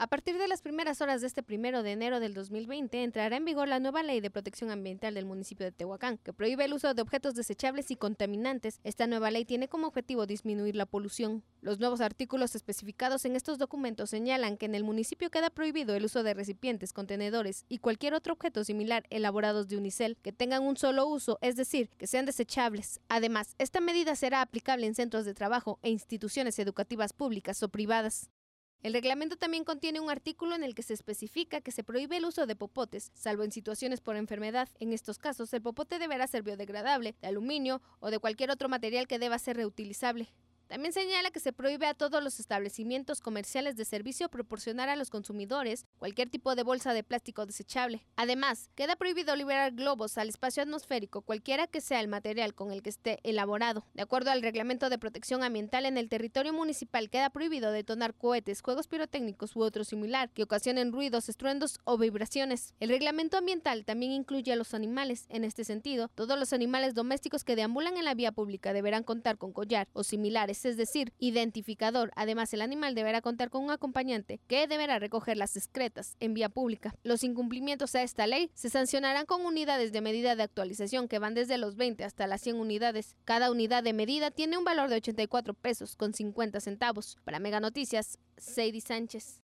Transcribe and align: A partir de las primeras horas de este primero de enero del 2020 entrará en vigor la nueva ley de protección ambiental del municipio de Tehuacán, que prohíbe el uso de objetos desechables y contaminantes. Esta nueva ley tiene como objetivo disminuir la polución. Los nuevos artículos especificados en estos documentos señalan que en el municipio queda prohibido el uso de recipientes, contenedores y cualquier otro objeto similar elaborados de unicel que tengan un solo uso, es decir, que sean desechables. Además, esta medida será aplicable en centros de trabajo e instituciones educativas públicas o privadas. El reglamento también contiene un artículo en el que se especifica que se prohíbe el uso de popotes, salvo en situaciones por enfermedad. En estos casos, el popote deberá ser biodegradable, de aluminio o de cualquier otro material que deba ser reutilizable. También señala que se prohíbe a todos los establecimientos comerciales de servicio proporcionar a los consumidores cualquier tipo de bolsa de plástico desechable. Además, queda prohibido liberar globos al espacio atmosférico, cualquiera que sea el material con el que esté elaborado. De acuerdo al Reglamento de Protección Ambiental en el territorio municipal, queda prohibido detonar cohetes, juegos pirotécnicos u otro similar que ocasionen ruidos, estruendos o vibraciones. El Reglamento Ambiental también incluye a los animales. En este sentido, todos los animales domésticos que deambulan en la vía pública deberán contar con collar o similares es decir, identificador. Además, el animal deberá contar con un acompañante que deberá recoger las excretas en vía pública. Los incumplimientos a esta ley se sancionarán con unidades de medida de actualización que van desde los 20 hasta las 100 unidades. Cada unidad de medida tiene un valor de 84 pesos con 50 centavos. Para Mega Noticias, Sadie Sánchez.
A 0.00 0.06
partir 0.06 0.38
de 0.38 0.46
las 0.46 0.62
primeras 0.62 1.00
horas 1.00 1.20
de 1.20 1.26
este 1.26 1.42
primero 1.42 1.82
de 1.82 1.90
enero 1.90 2.20
del 2.20 2.32
2020 2.32 3.02
entrará 3.02 3.36
en 3.36 3.44
vigor 3.44 3.66
la 3.66 3.80
nueva 3.80 4.04
ley 4.04 4.20
de 4.20 4.30
protección 4.30 4.70
ambiental 4.70 5.12
del 5.14 5.26
municipio 5.26 5.66
de 5.66 5.72
Tehuacán, 5.72 6.18
que 6.18 6.32
prohíbe 6.32 6.66
el 6.66 6.72
uso 6.72 6.94
de 6.94 7.02
objetos 7.02 7.34
desechables 7.34 7.90
y 7.90 7.96
contaminantes. 7.96 8.78
Esta 8.84 9.08
nueva 9.08 9.32
ley 9.32 9.44
tiene 9.44 9.66
como 9.66 9.88
objetivo 9.88 10.24
disminuir 10.24 10.76
la 10.76 10.86
polución. 10.86 11.42
Los 11.62 11.80
nuevos 11.80 12.00
artículos 12.00 12.54
especificados 12.54 13.24
en 13.24 13.34
estos 13.34 13.58
documentos 13.58 14.10
señalan 14.10 14.56
que 14.56 14.66
en 14.66 14.76
el 14.76 14.84
municipio 14.84 15.30
queda 15.30 15.50
prohibido 15.50 15.96
el 15.96 16.04
uso 16.04 16.22
de 16.22 16.32
recipientes, 16.32 16.92
contenedores 16.92 17.64
y 17.68 17.78
cualquier 17.78 18.14
otro 18.14 18.34
objeto 18.34 18.62
similar 18.62 19.04
elaborados 19.10 19.66
de 19.66 19.78
unicel 19.78 20.16
que 20.22 20.30
tengan 20.30 20.62
un 20.62 20.76
solo 20.76 21.08
uso, 21.08 21.40
es 21.40 21.56
decir, 21.56 21.90
que 21.98 22.06
sean 22.06 22.24
desechables. 22.24 23.00
Además, 23.08 23.56
esta 23.58 23.80
medida 23.80 24.14
será 24.14 24.42
aplicable 24.42 24.86
en 24.86 24.94
centros 24.94 25.24
de 25.24 25.34
trabajo 25.34 25.80
e 25.82 25.90
instituciones 25.90 26.56
educativas 26.60 27.12
públicas 27.12 27.60
o 27.64 27.68
privadas. 27.68 28.30
El 28.80 28.92
reglamento 28.92 29.36
también 29.36 29.64
contiene 29.64 29.98
un 29.98 30.08
artículo 30.08 30.54
en 30.54 30.62
el 30.62 30.76
que 30.76 30.84
se 30.84 30.94
especifica 30.94 31.60
que 31.60 31.72
se 31.72 31.82
prohíbe 31.82 32.16
el 32.16 32.24
uso 32.24 32.46
de 32.46 32.54
popotes, 32.54 33.10
salvo 33.12 33.42
en 33.42 33.50
situaciones 33.50 34.00
por 34.00 34.14
enfermedad. 34.14 34.68
En 34.78 34.92
estos 34.92 35.18
casos, 35.18 35.52
el 35.52 35.62
popote 35.62 35.98
deberá 35.98 36.28
ser 36.28 36.44
biodegradable, 36.44 37.16
de 37.20 37.26
aluminio 37.26 37.82
o 37.98 38.12
de 38.12 38.20
cualquier 38.20 38.52
otro 38.52 38.68
material 38.68 39.08
que 39.08 39.18
deba 39.18 39.38
ser 39.40 39.56
reutilizable. 39.56 40.28
También 40.68 40.92
señala 40.92 41.30
que 41.30 41.40
se 41.40 41.54
prohíbe 41.54 41.86
a 41.86 41.94
todos 41.94 42.22
los 42.22 42.38
establecimientos 42.40 43.22
comerciales 43.22 43.76
de 43.76 43.86
servicio 43.86 44.28
proporcionar 44.28 44.90
a 44.90 44.96
los 44.96 45.08
consumidores 45.08 45.86
cualquier 45.98 46.28
tipo 46.28 46.54
de 46.54 46.62
bolsa 46.62 46.92
de 46.92 47.02
plástico 47.02 47.46
desechable. 47.46 48.04
Además, 48.16 48.70
queda 48.74 48.94
prohibido 48.94 49.34
liberar 49.34 49.72
globos 49.72 50.18
al 50.18 50.28
espacio 50.28 50.62
atmosférico, 50.62 51.22
cualquiera 51.22 51.66
que 51.66 51.80
sea 51.80 52.00
el 52.00 52.08
material 52.08 52.54
con 52.54 52.70
el 52.70 52.82
que 52.82 52.90
esté 52.90 53.18
elaborado. 53.22 53.86
De 53.94 54.02
acuerdo 54.02 54.30
al 54.30 54.42
Reglamento 54.42 54.90
de 54.90 54.98
Protección 54.98 55.42
Ambiental 55.42 55.86
en 55.86 55.96
el 55.96 56.10
territorio 56.10 56.52
municipal, 56.52 57.08
queda 57.08 57.30
prohibido 57.30 57.72
detonar 57.72 58.14
cohetes, 58.14 58.60
juegos 58.60 58.88
pirotécnicos 58.88 59.56
u 59.56 59.62
otro 59.62 59.84
similar 59.84 60.28
que 60.30 60.42
ocasionen 60.42 60.92
ruidos, 60.92 61.30
estruendos 61.30 61.78
o 61.84 61.96
vibraciones. 61.96 62.74
El 62.78 62.90
Reglamento 62.90 63.38
Ambiental 63.38 63.86
también 63.86 64.12
incluye 64.12 64.52
a 64.52 64.56
los 64.56 64.74
animales. 64.74 65.24
En 65.30 65.44
este 65.44 65.64
sentido, 65.64 66.10
todos 66.14 66.38
los 66.38 66.52
animales 66.52 66.94
domésticos 66.94 67.42
que 67.42 67.56
deambulan 67.56 67.96
en 67.96 68.04
la 68.04 68.12
vía 68.12 68.32
pública 68.32 68.74
deberán 68.74 69.02
contar 69.02 69.38
con 69.38 69.54
collar 69.54 69.88
o 69.94 70.04
similares 70.04 70.57
es 70.64 70.76
decir, 70.76 71.12
identificador. 71.18 72.10
Además, 72.16 72.52
el 72.54 72.62
animal 72.62 72.94
deberá 72.94 73.20
contar 73.20 73.50
con 73.50 73.64
un 73.64 73.70
acompañante 73.70 74.40
que 74.46 74.66
deberá 74.66 74.98
recoger 74.98 75.36
las 75.36 75.56
excretas 75.56 76.16
en 76.20 76.34
vía 76.34 76.48
pública. 76.48 76.94
Los 77.02 77.24
incumplimientos 77.24 77.94
a 77.94 78.02
esta 78.02 78.26
ley 78.26 78.50
se 78.54 78.70
sancionarán 78.70 79.26
con 79.26 79.44
unidades 79.44 79.92
de 79.92 80.00
medida 80.00 80.36
de 80.36 80.42
actualización 80.42 81.08
que 81.08 81.18
van 81.18 81.34
desde 81.34 81.58
los 81.58 81.76
20 81.76 82.04
hasta 82.04 82.26
las 82.26 82.40
100 82.42 82.56
unidades. 82.56 83.16
Cada 83.24 83.50
unidad 83.50 83.82
de 83.82 83.92
medida 83.92 84.30
tiene 84.30 84.58
un 84.58 84.64
valor 84.64 84.88
de 84.88 84.96
84 84.96 85.54
pesos 85.54 85.96
con 85.96 86.14
50 86.14 86.60
centavos. 86.60 87.18
Para 87.24 87.38
Mega 87.38 87.60
Noticias, 87.60 88.18
Sadie 88.36 88.80
Sánchez. 88.80 89.47